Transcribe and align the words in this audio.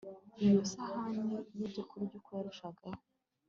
iyo 0.45 0.59
sahani 0.73 1.33
yibyokurya 1.57 2.13
Uko 2.19 2.29
yarushagaho 2.37 3.01